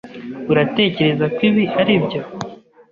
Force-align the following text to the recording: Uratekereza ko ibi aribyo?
Uratekereza 0.51 1.25
ko 1.35 1.39
ibi 1.49 1.63
aribyo? 1.81 2.21